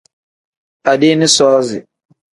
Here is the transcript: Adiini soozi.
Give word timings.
Adiini 0.91 1.27
soozi. 1.35 1.79